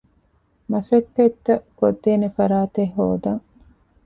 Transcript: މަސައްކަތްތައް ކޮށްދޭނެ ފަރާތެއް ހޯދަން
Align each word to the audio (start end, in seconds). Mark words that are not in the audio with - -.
މަސައްކަތްތައް 0.71 1.65
ކޮށްދޭނެ 1.79 2.27
ފަރާތެއް 2.37 2.93
ހޯދަން 2.97 3.43